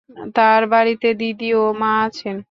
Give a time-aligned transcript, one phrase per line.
[0.35, 2.37] তার বাড়িতে দিদি ও মা আছেন।